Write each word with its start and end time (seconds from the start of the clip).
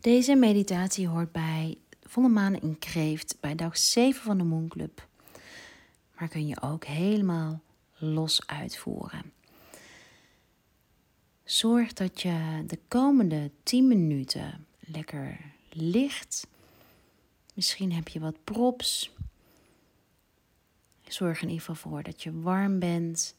Deze 0.00 0.34
meditatie 0.34 1.08
hoort 1.08 1.32
bij 1.32 1.78
volle 2.02 2.28
maan 2.28 2.54
in 2.54 2.78
kreeft 2.78 3.36
bij 3.40 3.54
dag 3.54 3.78
7 3.78 4.22
van 4.22 4.38
de 4.38 4.44
Moonclub. 4.44 5.08
Maar 6.18 6.28
kun 6.28 6.46
je 6.46 6.62
ook 6.62 6.84
helemaal 6.84 7.60
los 7.98 8.46
uitvoeren. 8.46 9.32
Zorg 11.44 11.92
dat 11.92 12.20
je 12.20 12.64
de 12.66 12.78
komende 12.88 13.50
10 13.62 13.88
minuten 13.88 14.66
lekker 14.80 15.40
ligt. 15.70 16.46
Misschien 17.54 17.92
heb 17.92 18.08
je 18.08 18.20
wat 18.20 18.44
props. 18.44 19.14
Zorg 21.08 21.42
in 21.42 21.48
ieder 21.48 21.64
geval 21.64 21.90
voor 21.90 22.02
dat 22.02 22.22
je 22.22 22.40
warm 22.40 22.78
bent. 22.78 23.36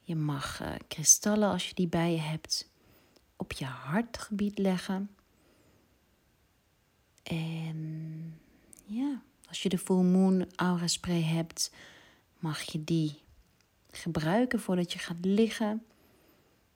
Je 0.00 0.16
mag 0.16 0.62
uh, 0.62 0.74
kristallen, 0.88 1.48
als 1.50 1.68
je 1.68 1.74
die 1.74 1.88
bij 1.88 2.12
je 2.12 2.20
hebt, 2.20 2.70
op 3.36 3.52
je 3.52 3.64
hartgebied 3.64 4.58
leggen. 4.58 5.10
En 7.28 8.40
ja, 8.84 9.22
als 9.48 9.62
je 9.62 9.68
de 9.68 9.78
Full 9.78 10.02
Moon 10.02 10.46
Aura 10.56 10.86
Spray 10.86 11.22
hebt, 11.22 11.72
mag 12.38 12.60
je 12.60 12.84
die 12.84 13.22
gebruiken 13.90 14.60
voordat 14.60 14.92
je 14.92 14.98
gaat 14.98 15.24
liggen. 15.24 15.84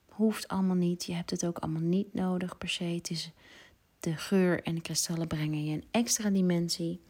Hoeft 0.05 0.47
allemaal 0.47 0.75
niet. 0.75 1.05
Je 1.05 1.13
hebt 1.13 1.29
het 1.29 1.45
ook 1.45 1.57
allemaal 1.57 1.81
niet 1.81 2.13
nodig 2.13 2.57
per 2.57 2.69
se. 2.69 2.83
Het 2.83 3.09
is 3.09 3.31
de 3.99 4.15
geur 4.15 4.63
en 4.63 4.75
de 4.75 4.81
kristallen 4.81 5.27
brengen 5.27 5.65
je 5.65 5.73
een 5.73 5.85
extra 5.91 6.29
dimensie. 6.29 7.01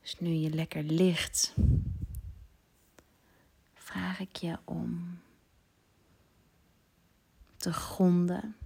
Dus 0.00 0.18
nu 0.18 0.30
je 0.30 0.50
lekker 0.50 0.82
ligt, 0.82 1.54
vraag 3.92 4.20
ik 4.20 4.36
je 4.36 4.58
om 4.64 5.18
te 7.56 7.72
gronden. 7.72 8.56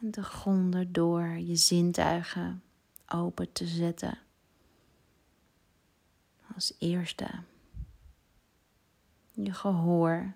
En 0.00 0.10
te 0.10 0.22
gronden 0.22 0.92
door 0.92 1.26
je 1.26 1.56
zintuigen 1.56 2.62
open 3.06 3.52
te 3.52 3.66
zetten. 3.66 4.18
Als 6.54 6.74
eerste 6.78 7.28
je 9.32 9.52
gehoor. 9.52 10.34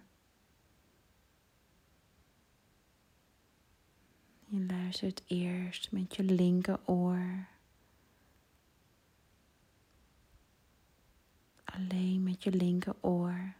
Je 4.44 4.66
luistert 4.66 5.22
eerst 5.26 5.92
met 5.92 6.16
je 6.16 6.22
linkeroor. 6.22 7.46
Alleen 11.74 12.22
met 12.22 12.42
je 12.42 12.50
linkeroor. 12.50 13.54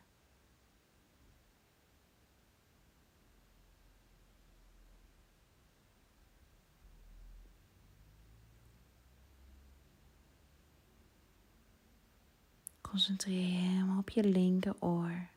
Concentreer 12.80 13.40
je 13.40 13.58
helemaal 13.58 13.98
op 13.98 14.10
je 14.10 14.24
linkeroor. 14.24 15.28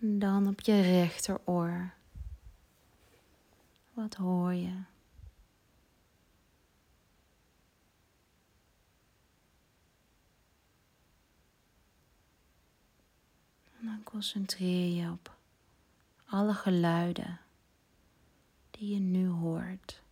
En 0.00 0.18
dan 0.18 0.48
op 0.48 0.60
je 0.60 0.80
rechteroor. 0.80 1.92
Wat 3.92 4.14
hoor 4.14 4.54
je? 4.54 4.82
En 13.80 13.86
dan 13.86 13.97
concentreer 14.10 15.04
je 15.04 15.10
op 15.10 15.36
alle 16.24 16.54
geluiden 16.54 17.40
die 18.70 18.94
je 18.94 19.00
nu 19.00 19.28
hoort. 19.28 20.02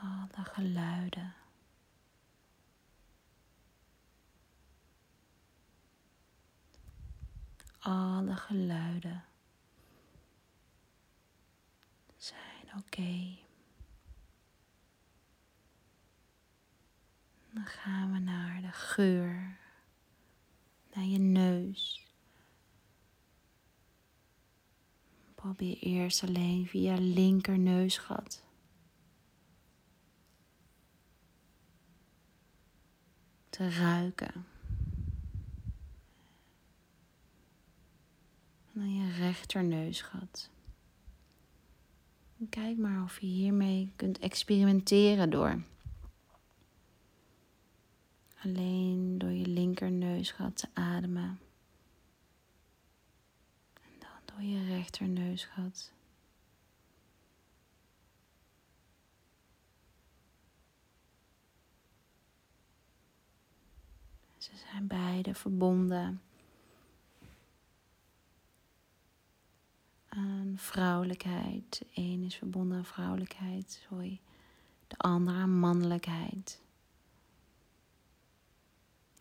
alle 0.00 0.44
geluiden. 0.44 1.34
Alle 7.78 8.36
geluiden 8.36 9.24
zijn 12.16 12.68
oké. 12.76 13.38
Dan 17.50 17.66
gaan 17.66 18.12
we 18.12 18.18
naar 18.18 18.60
de 18.60 18.72
geur, 18.72 19.58
naar 20.92 21.04
je 21.04 21.18
neus. 21.18 22.06
Probeer 25.58 25.78
eerst 25.78 26.22
alleen 26.22 26.66
via 26.66 26.94
linker 26.94 27.58
neusgat 27.58 28.42
te 33.48 33.70
ruiken. 33.70 34.34
En 38.72 38.80
dan 38.80 38.94
je 38.94 39.12
rechterneusgat. 39.12 40.50
Kijk 42.48 42.78
maar 42.78 43.02
of 43.02 43.20
je 43.20 43.26
hiermee 43.26 43.92
kunt 43.96 44.18
experimenteren 44.18 45.30
door. 45.30 45.62
Alleen 48.44 49.18
door 49.18 49.32
je 49.32 49.46
linkerneusgat 49.46 50.56
te 50.56 50.68
ademen. 50.72 51.47
Door 54.38 54.46
je 54.46 54.64
rechterneusgat. 54.64 55.92
Ze 64.36 64.50
zijn 64.56 64.86
beide 64.86 65.34
verbonden 65.34 66.22
aan 70.08 70.54
vrouwelijkheid. 70.56 71.84
Een 71.94 72.22
is 72.22 72.34
verbonden 72.34 72.76
aan 72.76 72.84
vrouwelijkheid, 72.84 73.84
sorry. 73.88 74.20
De 74.86 74.96
andere 74.96 75.36
aan 75.36 75.58
mannelijkheid. 75.58 76.62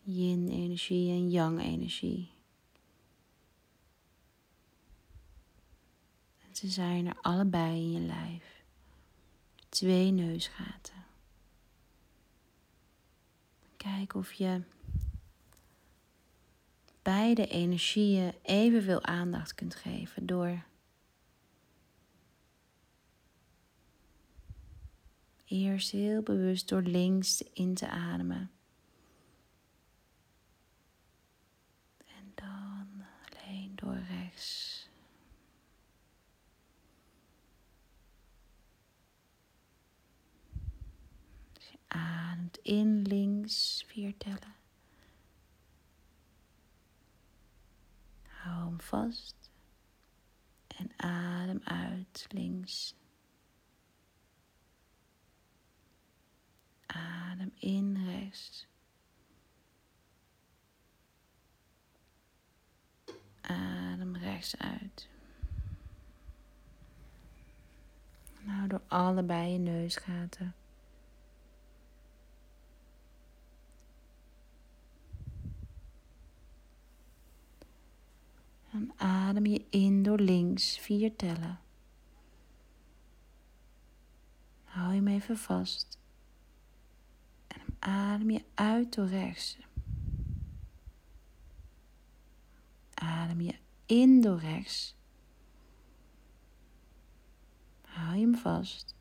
Yin-energie 0.04 1.12
en 1.12 1.30
yang-energie. 1.30 2.37
Ze 6.58 6.68
zijn 6.68 7.08
er 7.08 7.18
allebei 7.22 7.76
in 7.76 7.92
je 7.92 8.00
lijf. 8.00 8.64
Twee 9.70 10.12
neusgaten. 10.12 11.06
Kijk 13.78 14.14
of 14.14 14.34
je 14.34 14.62
beide 17.02 17.48
energieën 17.48 18.34
evenveel 18.42 19.04
aandacht 19.04 19.56
kunt 19.56 19.76
geven 19.76 20.26
door 20.26 20.64
eerst 25.46 25.92
heel 25.92 26.22
bewust 26.22 26.70
door 26.70 26.82
links 26.82 27.42
in 27.42 27.74
te 27.74 27.90
ademen. 27.90 28.52
En 31.98 32.32
dan 32.36 33.06
alleen 33.30 33.72
door 33.76 33.98
rechts. 33.98 34.76
Dus 41.58 41.70
je 41.70 41.76
ademt 41.88 42.58
in 42.58 43.02
links 43.02 43.84
vier 43.88 44.18
tellen. 44.18 44.56
Hou 48.28 48.66
hem 48.66 48.80
vast 48.80 49.50
en 50.68 50.92
adem 50.98 51.62
uit 51.64 52.26
links. 52.30 52.96
Adem 56.86 57.52
in 57.56 58.06
rechts. 58.06 58.68
Adem 63.42 64.16
rechts 64.16 64.58
uit. 64.58 65.10
En 68.40 68.48
hou 68.48 68.68
door 68.68 68.82
allebei 68.88 69.52
je 69.52 69.58
neusgaten. 69.58 70.56
En 78.72 78.87
adem 78.98 79.46
je 79.46 79.66
in 79.70 80.04
door 80.04 80.20
links 80.20 80.78
vier 80.78 81.16
tellen. 81.16 81.60
Hou 84.64 84.94
hem 84.94 85.08
even 85.08 85.38
vast. 85.38 86.00
En 87.48 87.76
adem 87.80 88.30
je 88.30 88.44
uit 88.54 88.96
door 88.96 89.08
rechts. 89.08 89.58
Adem 92.94 93.42
je 93.42 93.56
in 93.86 94.22
door 94.22 94.40
rechts. 94.40 94.96
Hou 97.82 98.16
je 98.16 98.22
hem 98.22 98.36
vast. 98.36 98.96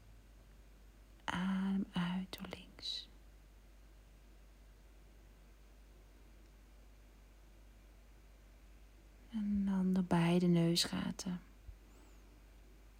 Adem 1.25 1.87
uit 1.93 2.37
door 2.39 2.49
links. 2.51 3.09
En 9.31 9.65
dan 9.65 9.93
door 9.93 10.05
beide 10.39 10.59
neusgaten. 10.59 11.41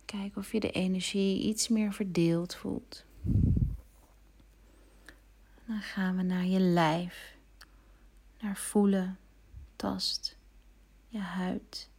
Kijk 0.05 0.37
of 0.37 0.53
je 0.53 0.61
de 0.61 0.71
energie 0.71 1.43
iets 1.43 1.69
meer 1.69 1.93
verdeeld 1.93 2.55
voelt. 2.55 3.05
Dan 5.67 5.81
gaan 5.81 6.17
we 6.17 6.23
naar 6.23 6.45
je 6.45 6.61
lijf. 6.61 7.37
Naar 8.41 8.57
voelen, 8.57 9.19
tast, 9.77 10.39
je 11.09 11.19
huid. 11.19 11.91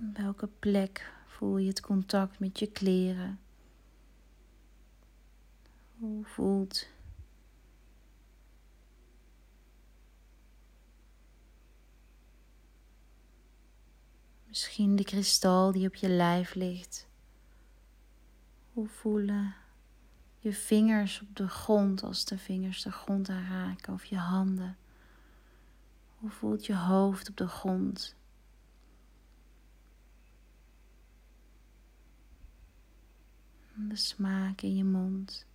Op 0.00 0.16
welke 0.16 0.48
plek 0.58 1.12
voel 1.26 1.58
je 1.58 1.68
het 1.68 1.80
contact 1.80 2.38
met 2.38 2.58
je 2.58 2.66
kleren? 2.66 3.40
Hoe 5.98 6.24
voelt 6.24 6.86
Misschien 14.52 14.96
de 14.96 15.04
kristal 15.04 15.72
die 15.72 15.86
op 15.86 15.94
je 15.94 16.08
lijf 16.08 16.54
ligt. 16.54 17.08
Hoe 18.72 18.88
voelen 18.88 19.54
je 20.38 20.52
vingers 20.52 21.20
op 21.20 21.36
de 21.36 21.48
grond 21.48 22.02
als 22.02 22.24
de 22.24 22.38
vingers 22.38 22.82
de 22.82 22.92
grond 22.92 23.28
aanraken 23.28 23.92
of 23.92 24.04
je 24.04 24.16
handen? 24.16 24.76
Hoe 26.18 26.30
voelt 26.30 26.66
je 26.66 26.76
hoofd 26.76 27.28
op 27.28 27.36
de 27.36 27.48
grond? 27.48 28.16
De 33.74 33.96
smaak 33.96 34.60
in 34.60 34.76
je 34.76 34.84
mond. 34.84 35.46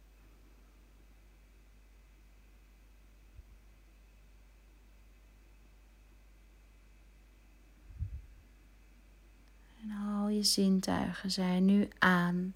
En 9.88 9.98
al 9.98 10.28
je 10.28 10.44
zintuigen 10.44 11.32
zijn 11.32 11.66
nu 11.66 11.90
aan. 12.00 12.54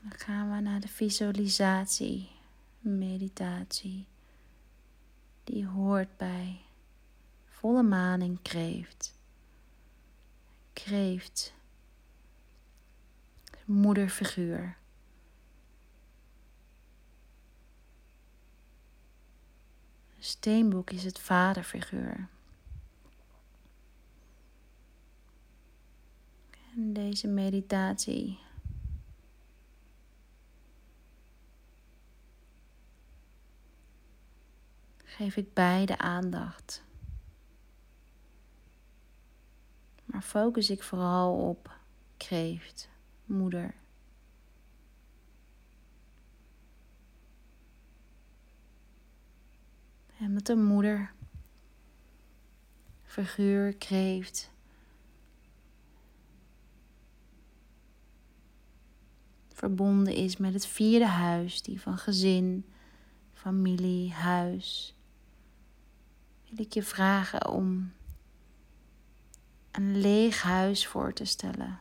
Dan 0.00 0.18
gaan 0.18 0.54
we 0.54 0.60
naar 0.60 0.80
de 0.80 0.88
visualisatie, 0.88 2.30
meditatie. 2.80 4.06
Die 5.44 5.66
hoort 5.66 6.16
bij 6.16 6.60
volle 7.46 7.82
maan 7.82 8.20
en 8.20 8.42
kreeft. 8.42 9.14
Kreeft, 10.72 11.54
moederfiguur. 13.64 14.76
Steenbok 20.18 20.90
is 20.90 21.04
het 21.04 21.18
vaderfiguur. 21.18 22.28
En 26.78 26.92
deze 26.92 27.28
meditatie 27.28 28.38
geef 35.04 35.36
ik 35.36 35.54
beide 35.54 35.98
aandacht. 35.98 36.82
Maar 40.04 40.22
focus 40.22 40.70
ik 40.70 40.82
vooral 40.82 41.48
op 41.48 41.78
kreeft, 42.16 42.88
moeder. 43.24 43.74
En 50.18 50.32
met 50.32 50.46
de 50.46 50.56
moeder, 50.56 51.12
figuur, 53.02 53.76
kreeft. 53.76 54.50
Verbonden 59.58 60.14
is 60.14 60.36
met 60.36 60.52
het 60.52 60.66
vierde 60.66 61.06
huis, 61.06 61.62
die 61.62 61.80
van 61.80 61.98
gezin, 61.98 62.66
familie, 63.32 64.12
huis 64.12 64.94
wil 66.48 66.66
ik 66.66 66.72
je 66.72 66.82
vragen 66.82 67.48
om 67.48 67.92
een 69.70 70.00
leeg 70.00 70.42
huis 70.42 70.86
voor 70.86 71.12
te 71.12 71.24
stellen. 71.24 71.80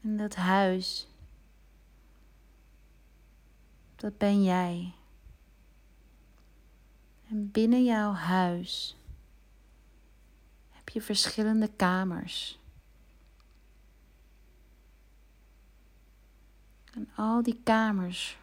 En 0.00 0.16
dat 0.16 0.34
huis, 0.34 1.08
dat 3.96 4.18
ben 4.18 4.42
jij. 4.42 4.94
En 7.28 7.50
binnen 7.50 7.84
jouw 7.84 8.12
huis 8.12 8.94
je 10.92 11.02
verschillende 11.02 11.68
kamers. 11.68 12.58
En 16.92 17.08
al 17.16 17.42
die 17.42 17.60
kamers 17.64 18.38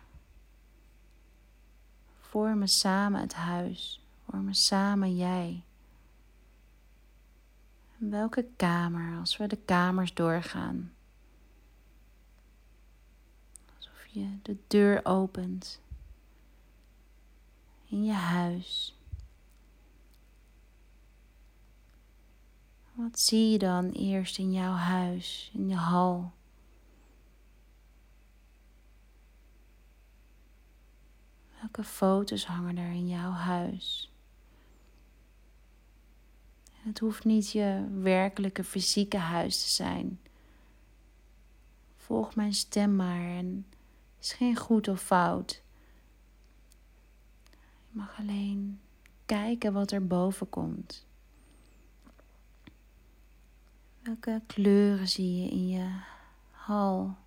vormen 2.19 2.67
samen 2.67 3.21
het 3.21 3.33
huis, 3.33 4.03
vormen 4.29 4.55
samen 4.55 5.15
jij. 5.15 5.63
En 7.99 8.09
welke 8.09 8.45
kamer, 8.55 9.19
als 9.19 9.37
we 9.37 9.47
de 9.47 9.57
kamers 9.65 10.13
doorgaan, 10.13 10.93
alsof 13.75 14.05
je 14.05 14.37
de 14.41 14.57
deur 14.67 15.05
opent 15.05 15.81
in 17.85 18.05
je 18.05 18.13
huis. 18.13 18.96
Wat 22.97 23.19
zie 23.19 23.51
je 23.51 23.57
dan 23.57 23.89
eerst 23.89 24.37
in 24.37 24.53
jouw 24.53 24.73
huis, 24.73 25.51
in 25.53 25.69
je 25.69 25.75
hal? 25.75 26.31
Welke 31.59 31.83
foto's 31.83 32.45
hangen 32.45 32.77
er 32.77 32.91
in 32.91 33.07
jouw 33.07 33.31
huis? 33.31 34.11
Het 36.71 36.99
hoeft 36.99 37.23
niet 37.23 37.51
je 37.51 37.87
werkelijke 38.01 38.63
fysieke 38.63 39.17
huis 39.17 39.63
te 39.63 39.69
zijn. 39.69 40.19
Volg 41.95 42.35
mijn 42.35 42.53
stem 42.53 42.95
maar 42.95 43.21
en 43.21 43.65
het 44.15 44.25
is 44.25 44.33
geen 44.33 44.55
goed 44.55 44.87
of 44.87 45.01
fout. 45.01 45.61
Je 47.89 47.97
mag 47.97 48.19
alleen 48.19 48.79
kijken 49.25 49.73
wat 49.73 49.91
er 49.91 50.07
boven 50.07 50.49
komt. 50.49 51.06
Welke 54.07 54.41
kleuren 54.45 55.07
zie 55.07 55.41
je 55.41 55.49
in 55.49 55.67
je 55.67 55.99
hal? 56.51 57.17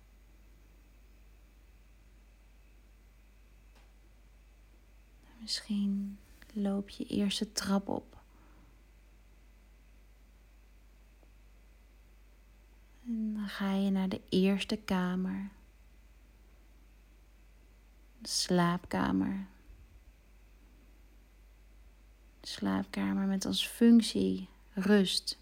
Misschien 5.39 6.17
loop 6.53 6.89
je 6.89 7.05
eerst 7.05 7.39
de 7.39 7.51
trap 7.51 7.87
op. 7.87 8.17
En 13.05 13.33
dan 13.33 13.47
ga 13.47 13.73
je 13.73 13.89
naar 13.89 14.09
de 14.09 14.21
eerste 14.29 14.77
kamer. 14.77 15.49
De 18.17 18.29
slaapkamer. 18.29 19.47
De 22.39 22.47
slaapkamer 22.47 23.27
met 23.27 23.45
als 23.45 23.67
functie 23.67 24.49
rust. 24.73 25.39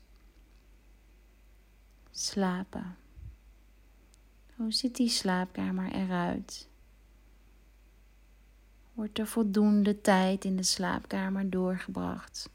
Slapen. 2.21 2.95
Hoe 4.55 4.71
ziet 4.71 4.95
die 4.95 5.09
slaapkamer 5.09 5.91
eruit? 5.91 6.67
wordt 8.93 9.19
er 9.19 9.27
voldoende 9.27 10.01
tijd 10.01 10.45
in 10.45 10.55
de 10.55 10.63
slaapkamer 10.63 11.49
doorgebracht. 11.49 12.49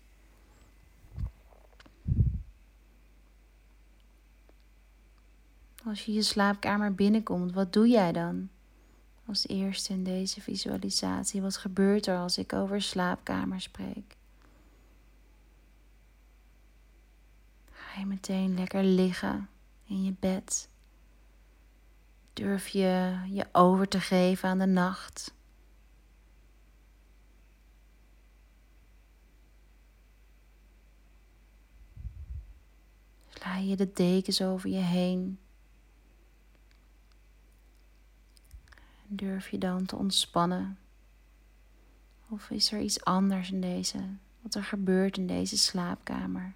Als 5.85 6.05
je 6.05 6.13
je 6.13 6.23
slaapkamer 6.23 6.95
binnenkomt, 6.95 7.53
wat 7.53 7.73
doe 7.73 7.89
jij 7.89 8.13
dan? 8.13 8.49
als 9.27 9.49
eerste 9.49 9.93
in 9.93 10.05
deze 10.05 10.41
visualisatie. 10.41 11.43
Wat 11.43 11.57
gebeurt 11.57 12.07
er 12.07 12.19
als 12.19 12.39
ik 12.39 12.53
over 12.53 12.83
slaapkamer 12.83 13.61
spreek? 13.61 14.17
Ga 17.71 18.01
je 18.01 18.07
meteen 18.07 18.55
lekker 18.55 18.83
liggen 18.83 19.49
in 19.85 20.05
je 20.05 20.15
bed? 20.21 20.69
Durf 22.33 22.69
je 22.69 23.21
je 23.29 23.47
over 23.53 23.89
te 23.89 24.01
geven 24.01 24.49
aan 24.49 24.59
de 24.59 24.67
nacht? 24.67 25.35
Sla 33.29 33.57
je 33.57 33.77
de 33.77 33.93
dekens 33.93 34.43
over 34.43 34.71
je 34.71 34.77
heen? 34.77 35.39
Durf 39.07 39.49
je 39.49 39.59
dan 39.59 39.87
te 39.87 39.97
ontspannen? 39.97 40.79
Of 42.29 42.51
is 42.51 42.73
er 42.73 42.81
iets 42.81 43.05
anders 43.05 43.51
in 43.51 43.61
deze, 43.61 43.99
wat 44.41 44.55
er 44.55 44.65
gebeurt 44.65 45.17
in 45.17 45.27
deze 45.27 45.59
slaapkamer? 45.59 46.55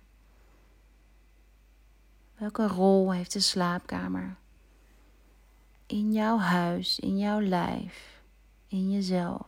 Welke 2.39 2.67
rol 2.67 3.13
heeft 3.13 3.33
de 3.33 3.41
slaapkamer 3.41 4.37
in 5.87 6.13
jouw 6.13 6.39
huis, 6.39 6.99
in 6.99 7.19
jouw 7.19 7.41
lijf, 7.41 8.23
in 8.67 8.91
jezelf? 8.91 9.47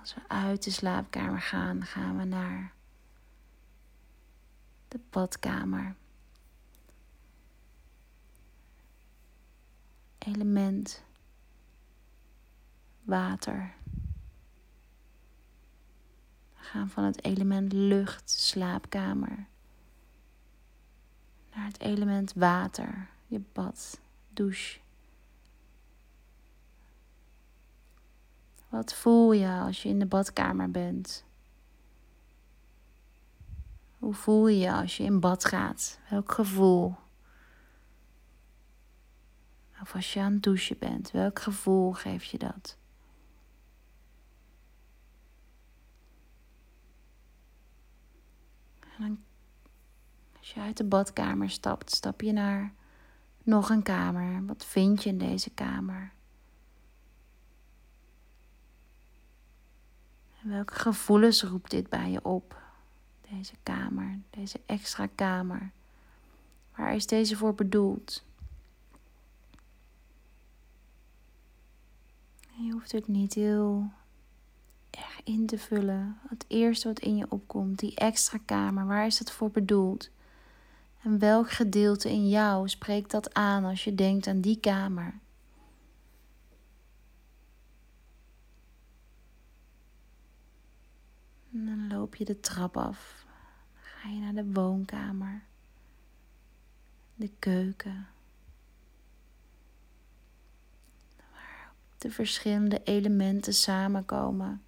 Als 0.00 0.14
we 0.14 0.20
uit 0.28 0.64
de 0.64 0.70
slaapkamer 0.70 1.40
gaan, 1.40 1.84
gaan 1.84 2.18
we 2.18 2.24
naar 2.24 2.72
de 4.88 5.00
badkamer. 5.10 5.94
element 10.20 11.02
water. 13.04 13.74
Gaan 16.70 16.88
van 16.88 17.04
het 17.04 17.24
element 17.24 17.72
lucht, 17.72 18.30
slaapkamer, 18.30 19.46
naar 21.54 21.64
het 21.64 21.80
element 21.80 22.32
water, 22.32 23.08
je 23.26 23.40
bad, 23.52 24.00
douche. 24.28 24.78
Wat 28.68 28.94
voel 28.94 29.32
je 29.32 29.48
als 29.48 29.82
je 29.82 29.88
in 29.88 29.98
de 29.98 30.06
badkamer 30.06 30.70
bent? 30.70 31.24
Hoe 33.98 34.14
voel 34.14 34.48
je 34.48 34.58
je 34.58 34.72
als 34.72 34.96
je 34.96 35.02
in 35.02 35.20
bad 35.20 35.44
gaat? 35.44 35.98
Welk 36.10 36.32
gevoel? 36.32 36.96
Of 39.82 39.94
als 39.94 40.12
je 40.12 40.20
aan 40.20 40.32
het 40.32 40.42
douchen 40.42 40.78
bent, 40.78 41.10
welk 41.10 41.38
gevoel 41.38 41.92
geeft 41.92 42.28
je 42.28 42.38
dat? 42.38 42.78
Als 50.38 50.52
je 50.52 50.60
uit 50.60 50.76
de 50.76 50.84
badkamer 50.84 51.50
stapt, 51.50 51.90
stap 51.90 52.20
je 52.20 52.32
naar 52.32 52.72
nog 53.42 53.70
een 53.70 53.82
kamer. 53.82 54.46
Wat 54.46 54.64
vind 54.64 55.02
je 55.02 55.08
in 55.08 55.18
deze 55.18 55.50
kamer? 55.50 56.12
En 60.42 60.48
welke 60.48 60.74
gevoelens 60.74 61.42
roept 61.42 61.70
dit 61.70 61.88
bij 61.88 62.10
je 62.10 62.24
op? 62.24 62.58
Deze 63.30 63.54
kamer, 63.62 64.18
deze 64.30 64.60
extra 64.66 65.06
kamer. 65.14 65.70
Waar 66.76 66.94
is 66.94 67.06
deze 67.06 67.36
voor 67.36 67.54
bedoeld? 67.54 68.24
je 72.64 72.72
hoeft 72.72 72.92
het 72.92 73.08
niet 73.08 73.34
heel 73.34 73.90
in 75.24 75.46
te 75.46 75.58
vullen. 75.58 76.18
Het 76.28 76.44
eerste 76.48 76.88
wat 76.88 76.98
in 76.98 77.16
je 77.16 77.30
opkomt, 77.30 77.78
die 77.78 77.94
extra 77.94 78.38
kamer, 78.44 78.86
waar 78.86 79.06
is 79.06 79.18
dat 79.18 79.32
voor 79.32 79.50
bedoeld? 79.50 80.10
En 81.02 81.18
welk 81.18 81.50
gedeelte 81.50 82.10
in 82.10 82.28
jou 82.28 82.68
spreekt 82.68 83.10
dat 83.10 83.34
aan 83.34 83.64
als 83.64 83.84
je 83.84 83.94
denkt 83.94 84.26
aan 84.26 84.40
die 84.40 84.60
kamer? 84.60 85.14
Dan 91.50 91.88
loop 91.88 92.14
je 92.14 92.24
de 92.24 92.40
trap 92.40 92.76
af. 92.76 93.24
Dan 93.72 93.82
ga 93.82 94.08
je 94.08 94.20
naar 94.20 94.44
de 94.44 94.52
woonkamer, 94.52 95.42
de 97.14 97.30
keuken. 97.38 98.08
de 102.00 102.10
verschillende 102.10 102.80
elementen 102.84 103.54
samenkomen. 103.54 104.62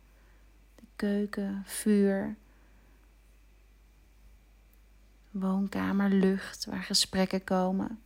Keuken, 1.02 1.62
vuur, 1.66 2.36
woonkamer, 5.30 6.10
lucht 6.10 6.64
waar 6.64 6.82
gesprekken 6.82 7.44
komen. 7.44 8.02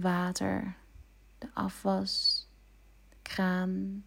water, 0.00 0.76
de 1.38 1.48
afwas, 1.52 2.46
de 3.08 3.16
kraan. 3.22 4.04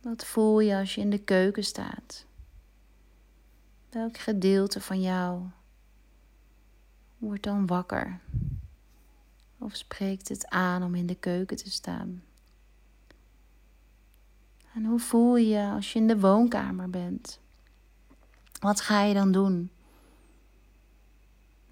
Wat 0.00 0.24
voel 0.24 0.60
je 0.60 0.76
als 0.76 0.94
je 0.94 1.00
in 1.00 1.10
de 1.10 1.24
keuken 1.24 1.64
staat? 1.64 2.26
Welk 3.90 4.18
gedeelte 4.18 4.80
van 4.80 5.00
jou 5.00 5.42
wordt 7.24 7.42
dan 7.42 7.66
wakker? 7.66 8.20
Of 9.58 9.74
spreekt 9.74 10.28
het 10.28 10.48
aan 10.48 10.82
om 10.82 10.94
in 10.94 11.06
de 11.06 11.14
keuken 11.14 11.56
te 11.56 11.70
staan? 11.70 12.22
En 14.74 14.84
hoe 14.84 14.98
voel 14.98 15.36
je 15.36 15.48
je 15.48 15.70
als 15.70 15.92
je 15.92 15.98
in 15.98 16.06
de 16.06 16.20
woonkamer 16.20 16.90
bent? 16.90 17.40
Wat 18.60 18.80
ga 18.80 19.02
je 19.02 19.14
dan 19.14 19.32
doen? 19.32 19.70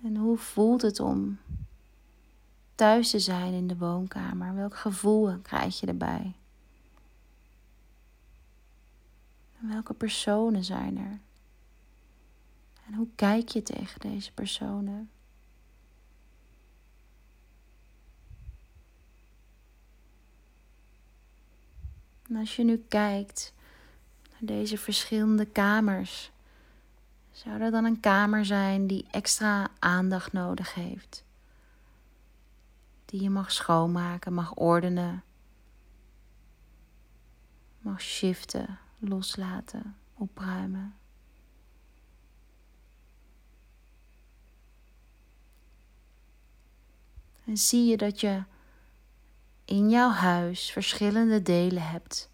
En 0.02 0.16
hoe 0.16 0.36
voelt 0.36 0.82
het 0.82 1.00
om 1.00 1.38
thuis 2.74 3.10
te 3.10 3.18
zijn 3.18 3.52
in 3.52 3.66
de 3.66 3.76
woonkamer? 3.76 4.54
Welk 4.54 4.76
gevoel 4.76 5.38
krijg 5.38 5.80
je 5.80 5.86
erbij? 5.86 6.34
En 9.60 9.68
welke 9.68 9.94
personen 9.94 10.64
zijn 10.64 10.98
er? 10.98 11.20
En 12.86 12.94
hoe 12.94 13.08
kijk 13.14 13.48
je 13.48 13.62
tegen 13.62 14.00
deze 14.00 14.32
personen? 14.32 15.10
En 22.32 22.38
als 22.38 22.56
je 22.56 22.64
nu 22.64 22.84
kijkt 22.88 23.52
naar 24.30 24.40
deze 24.40 24.78
verschillende 24.78 25.44
kamers, 25.44 26.30
zou 27.30 27.60
er 27.60 27.70
dan 27.70 27.84
een 27.84 28.00
kamer 28.00 28.44
zijn 28.44 28.86
die 28.86 29.06
extra 29.10 29.70
aandacht 29.78 30.32
nodig 30.32 30.74
heeft? 30.74 31.24
Die 33.04 33.22
je 33.22 33.30
mag 33.30 33.52
schoonmaken, 33.52 34.34
mag 34.34 34.54
ordenen, 34.54 35.22
mag 37.78 38.00
shiften, 38.00 38.78
loslaten, 38.98 39.96
opruimen. 40.14 40.94
En 47.44 47.56
zie 47.56 47.84
je 47.84 47.96
dat 47.96 48.20
je 48.20 48.42
in 49.64 49.90
jouw 49.90 50.10
huis 50.10 50.70
verschillende 50.70 51.42
delen 51.42 51.88
hebt. 51.88 52.30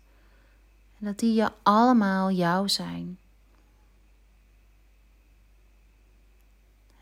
En 0.98 1.06
dat 1.06 1.18
die 1.18 1.34
je 1.34 1.50
allemaal 1.62 2.30
jou 2.30 2.68
zijn. 2.68 3.18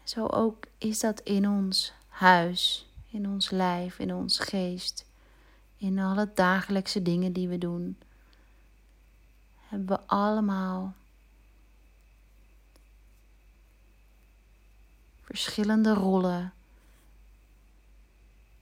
Zo 0.05 0.27
ook 0.27 0.65
is 0.79 1.01
dat 1.01 1.21
in 1.21 1.49
ons 1.49 1.93
huis, 2.09 2.87
in 3.09 3.29
ons 3.29 3.51
lijf, 3.51 3.99
in 3.99 4.15
ons 4.15 4.39
geest, 4.39 5.07
in 5.77 5.99
alle 5.99 6.31
dagelijkse 6.35 7.03
dingen 7.03 7.33
die 7.33 7.49
we 7.49 7.59
doen. 7.59 7.99
Hebben 9.69 9.89
we 9.89 10.01
allemaal 10.07 10.95
verschillende 15.21 15.95
rollen 15.95 16.53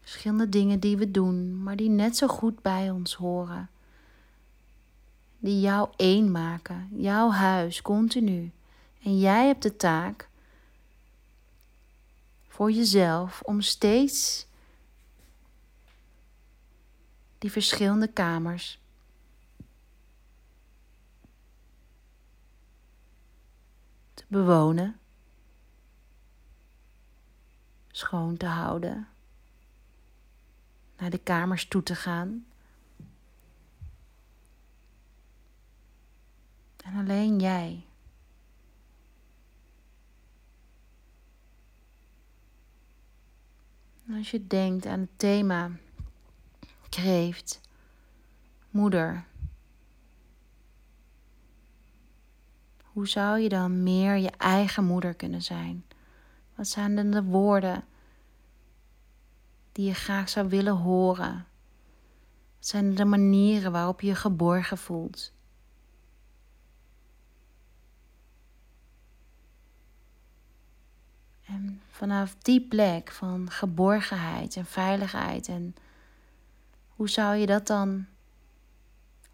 Verschillende 0.04 0.48
dingen 0.48 0.80
die 0.80 0.96
we 0.96 1.10
doen, 1.10 1.62
maar 1.62 1.76
die 1.76 1.88
net 1.88 2.16
zo 2.16 2.26
goed 2.26 2.62
bij 2.62 2.90
ons 2.90 3.14
horen. 3.14 3.70
Die 5.38 5.60
jou 5.60 5.88
één 5.96 6.30
maken, 6.30 6.88
jouw 6.92 7.30
huis, 7.30 7.82
continu. 7.82 8.52
En 9.02 9.18
jij 9.18 9.46
hebt 9.46 9.62
de 9.62 9.76
taak 9.76 10.28
voor 12.48 12.70
jezelf 12.70 13.40
om 13.42 13.60
steeds 13.60 14.46
die 17.38 17.52
verschillende 17.52 18.08
kamers 18.08 18.80
te 24.14 24.24
bewonen, 24.28 24.98
schoon 27.90 28.36
te 28.36 28.46
houden 28.46 29.13
naar 30.98 31.10
de 31.10 31.18
kamers 31.18 31.68
toe 31.68 31.82
te 31.82 31.94
gaan. 31.94 32.46
En 36.84 36.98
alleen 36.98 37.38
jij. 37.38 37.84
Als 44.16 44.30
je 44.30 44.46
denkt 44.46 44.86
aan 44.86 45.00
het 45.00 45.18
thema 45.18 45.70
kreeft, 46.88 47.60
moeder, 48.70 49.24
hoe 52.82 53.08
zou 53.08 53.38
je 53.38 53.48
dan 53.48 53.82
meer 53.82 54.16
je 54.16 54.30
eigen 54.30 54.84
moeder 54.84 55.14
kunnen 55.14 55.42
zijn? 55.42 55.84
Wat 56.54 56.68
zijn 56.68 56.96
dan 56.96 57.10
de 57.10 57.22
woorden 57.22 57.84
die 59.74 59.86
je 59.86 59.94
graag 59.94 60.28
zou 60.28 60.48
willen 60.48 60.76
horen? 60.76 61.46
Wat 62.56 62.66
zijn 62.66 62.94
de 62.94 63.04
manieren 63.04 63.72
waarop 63.72 64.00
je 64.00 64.06
je 64.06 64.14
geborgen 64.14 64.78
voelt? 64.78 65.32
En 71.46 71.80
vanaf 71.90 72.34
die 72.34 72.60
plek 72.60 73.10
van 73.10 73.50
geborgenheid 73.50 74.56
en 74.56 74.66
veiligheid 74.66 75.48
en 75.48 75.74
hoe 76.88 77.08
zou 77.08 77.36
je 77.36 77.46
dat 77.46 77.66
dan, 77.66 78.06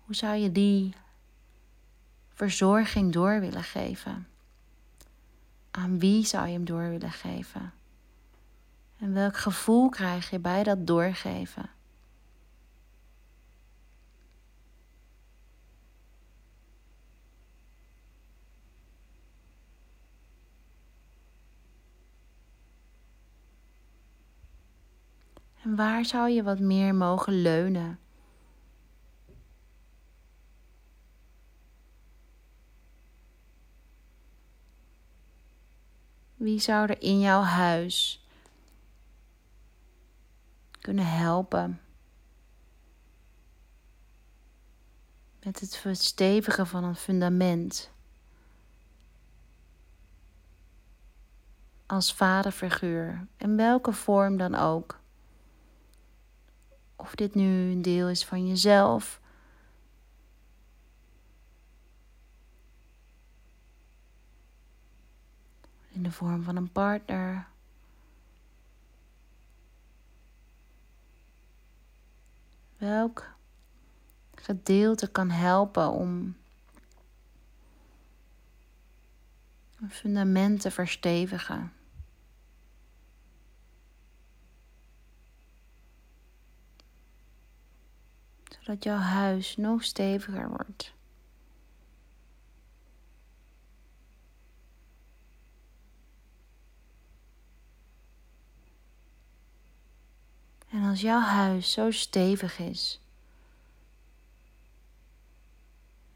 hoe 0.05 0.15
zou 0.15 0.37
je 0.37 0.53
die 0.53 0.95
verzorging 2.29 3.13
door 3.13 3.41
willen 3.41 3.65
geven? 3.65 4.29
Aan 5.71 5.99
wie 5.99 6.27
zou 6.27 6.47
je 6.47 6.53
hem 6.53 6.65
door 6.65 6.89
willen 6.89 7.13
geven? 7.13 7.73
En 9.01 9.13
welk 9.13 9.37
gevoel 9.37 9.89
krijg 9.89 10.31
je 10.31 10.39
bij 10.39 10.63
dat 10.63 10.87
doorgeven? 10.87 11.71
En 25.63 25.77
waar 25.77 26.05
zou 26.05 26.31
je 26.31 26.43
wat 26.43 26.59
meer 26.59 26.95
mogen 26.95 27.43
leunen? 27.43 27.99
Wie 36.37 36.59
zou 36.59 36.89
er 36.89 37.03
in 37.03 37.21
jouw 37.21 37.43
huis 37.43 38.25
kunnen 40.81 41.07
helpen 41.07 41.81
met 45.43 45.61
het 45.61 45.77
verstevigen 45.77 46.67
van 46.67 46.85
een 46.85 46.97
fundament? 46.97 47.91
Als 51.87 52.15
vaderfiguur, 52.15 53.27
in 53.37 53.57
welke 53.57 53.93
vorm 53.93 54.37
dan 54.37 54.55
ook. 54.55 55.01
Of 56.97 57.15
dit 57.15 57.35
nu 57.35 57.71
een 57.71 57.83
deel 57.83 58.09
is 58.09 58.25
van 58.25 58.49
jezelf. 58.49 59.21
In 65.89 66.03
de 66.03 66.13
vorm 66.13 66.43
van 66.43 66.57
een 66.57 66.73
partner. 66.73 67.50
Welk 72.81 73.35
gedeelte 74.35 75.11
kan 75.11 75.31
helpen 75.31 75.91
om 75.91 76.37
een 79.81 79.91
fundament 79.91 80.61
te 80.61 80.71
verstevigen? 80.71 81.73
zodat 88.61 88.85
jouw 88.85 88.97
huis 88.97 89.57
nog 89.57 89.85
steviger 89.85 90.49
wordt. 90.49 90.95
En 100.81 100.87
als 100.87 101.01
jouw 101.01 101.21
huis 101.21 101.73
zo 101.73 101.91
stevig 101.91 102.59
is, 102.59 103.01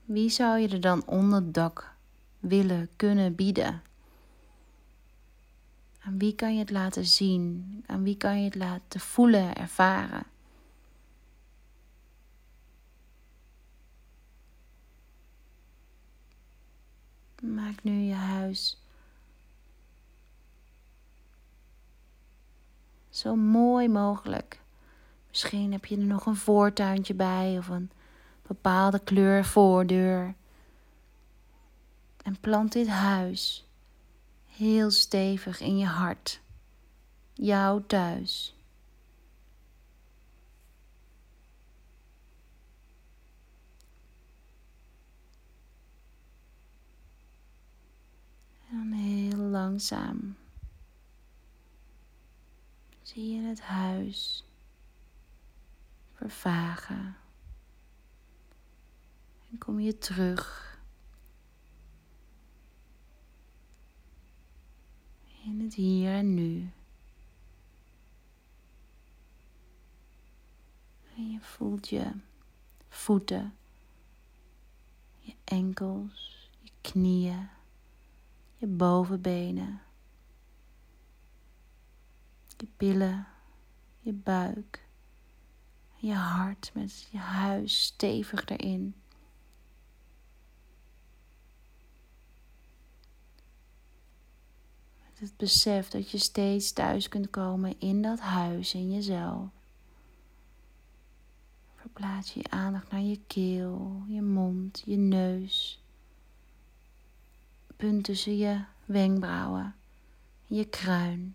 wie 0.04 0.28
zou 0.30 0.58
je 0.58 0.68
er 0.68 0.80
dan 0.80 1.06
onder 1.06 1.52
dak 1.52 1.94
willen 2.40 2.88
kunnen 2.96 3.34
bieden? 3.34 3.82
Aan 6.00 6.18
wie 6.18 6.34
kan 6.34 6.52
je 6.52 6.58
het 6.58 6.70
laten 6.70 7.06
zien? 7.06 7.84
Aan 7.86 8.02
wie 8.02 8.16
kan 8.16 8.38
je 8.38 8.44
het 8.44 8.54
laten 8.54 9.00
voelen, 9.00 9.54
ervaren? 9.54 10.26
Maak 17.42 17.82
nu 17.82 17.92
je 17.92 18.14
huis 18.14 18.83
zo 23.14 23.36
mooi 23.36 23.88
mogelijk. 23.88 24.60
Misschien 25.28 25.72
heb 25.72 25.84
je 25.84 25.96
er 25.96 26.02
nog 26.02 26.26
een 26.26 26.36
voortuintje 26.36 27.14
bij 27.14 27.58
of 27.58 27.68
een 27.68 27.90
bepaalde 28.46 28.98
kleur 28.98 29.44
voordeur. 29.44 30.34
En 32.22 32.40
plant 32.40 32.72
dit 32.72 32.88
huis 32.88 33.68
heel 34.46 34.90
stevig 34.90 35.60
in 35.60 35.78
je 35.78 35.86
hart. 35.86 36.40
Jouw 37.32 37.84
thuis. 37.86 38.56
En 48.70 48.92
heel 48.92 49.38
langzaam 49.38 50.36
zie 53.04 53.34
je 53.34 53.48
het 53.48 53.60
huis 53.60 54.44
vervagen. 56.12 57.16
En 59.50 59.58
kom 59.58 59.80
je 59.80 59.98
terug 59.98 60.78
in 65.44 65.60
het 65.60 65.74
hier 65.74 66.12
en 66.12 66.34
nu. 66.34 66.70
En 71.16 71.30
je 71.30 71.40
voelt 71.40 71.88
je 71.88 72.10
voeten, 72.88 73.54
je 75.18 75.34
enkels, 75.44 76.50
je 76.60 76.70
knieën 76.80 77.48
je 78.64 78.66
bovenbenen, 78.66 79.80
je 82.64 82.70
billen, 82.76 83.26
je 84.00 84.12
buik, 84.12 84.86
je 85.96 86.12
hart 86.14 86.70
met 86.74 87.08
je 87.10 87.18
huis 87.18 87.82
stevig 87.82 88.44
erin. 88.44 88.94
Het 95.14 95.36
besef 95.36 95.88
dat 95.88 96.10
je 96.10 96.18
steeds 96.18 96.72
thuis 96.72 97.08
kunt 97.08 97.30
komen 97.30 97.80
in 97.80 98.02
dat 98.02 98.20
huis 98.20 98.74
in 98.74 98.92
jezelf. 98.92 99.48
Verplaats 101.74 102.34
je 102.34 102.50
aandacht 102.50 102.90
naar 102.90 103.00
je 103.00 103.20
keel, 103.26 104.02
je 104.06 104.22
mond, 104.22 104.82
je 104.84 104.96
neus 104.96 105.82
punt 107.76 108.04
tussen 108.04 108.36
je 108.36 108.64
wenkbrauwen, 108.84 109.74
je 110.46 110.64
kruin. 110.64 111.34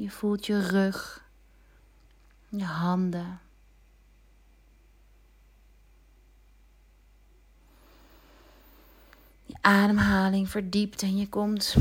Je 0.00 0.10
voelt 0.10 0.46
je 0.46 0.60
rug, 0.66 1.28
je 2.48 2.64
handen. 2.64 3.40
Je 9.46 9.54
ademhaling 9.60 10.48
verdiept 10.48 11.02
en 11.02 11.16
je 11.16 11.28
komt, 11.28 11.74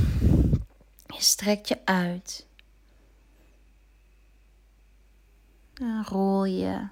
je 1.07 1.21
strekt 1.21 1.67
je 1.67 1.85
uit. 1.85 2.47
En 5.73 6.05
rol 6.05 6.45
je 6.45 6.87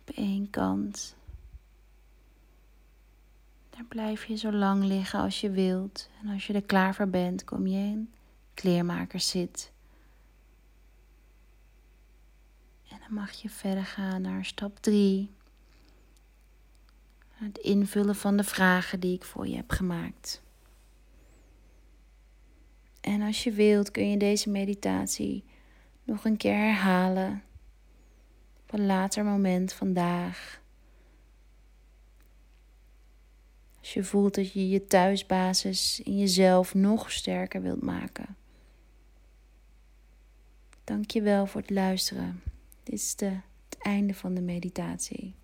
op 0.00 0.14
één 0.14 0.50
kant 0.50 1.16
naar 3.76 3.84
blijf 3.84 4.24
je 4.24 4.36
zo 4.36 4.52
lang 4.52 4.84
liggen 4.84 5.20
als 5.20 5.40
je 5.40 5.50
wilt. 5.50 6.08
En 6.22 6.28
als 6.28 6.46
je 6.46 6.52
er 6.52 6.62
klaar 6.62 6.94
voor 6.94 7.08
bent, 7.08 7.44
kom 7.44 7.66
je 7.66 7.78
in 7.78 8.12
kleermakerszit. 8.54 9.72
En 12.88 12.98
dan 13.00 13.14
mag 13.14 13.32
je 13.32 13.48
verder 13.48 13.84
gaan 13.84 14.22
naar 14.22 14.44
stap 14.44 14.78
3. 14.80 15.30
Het 17.28 17.58
invullen 17.58 18.16
van 18.16 18.36
de 18.36 18.44
vragen 18.44 19.00
die 19.00 19.14
ik 19.14 19.24
voor 19.24 19.46
je 19.46 19.56
heb 19.56 19.70
gemaakt. 19.70 20.42
En 23.00 23.22
als 23.22 23.44
je 23.44 23.52
wilt, 23.52 23.90
kun 23.90 24.10
je 24.10 24.16
deze 24.16 24.50
meditatie 24.50 25.44
nog 26.04 26.24
een 26.24 26.36
keer 26.36 26.56
herhalen. 26.56 27.42
Op 28.62 28.72
een 28.72 28.86
later 28.86 29.24
moment 29.24 29.72
vandaag. 29.72 30.61
Als 33.82 33.94
je 33.94 34.04
voelt 34.04 34.34
dat 34.34 34.52
je 34.52 34.68
je 34.68 34.86
thuisbasis 34.86 36.00
in 36.04 36.18
jezelf 36.18 36.74
nog 36.74 37.12
sterker 37.12 37.62
wilt 37.62 37.82
maken. 37.82 38.36
Dank 40.84 41.10
je 41.10 41.22
wel 41.22 41.46
voor 41.46 41.60
het 41.60 41.70
luisteren. 41.70 42.42
Dit 42.82 42.94
is 42.94 43.16
de, 43.16 43.40
het 43.68 43.78
einde 43.78 44.14
van 44.14 44.34
de 44.34 44.40
meditatie. 44.40 45.34